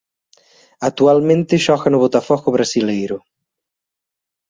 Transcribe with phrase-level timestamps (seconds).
[0.87, 3.17] Actualmente xoga no Botafogo brasileiro.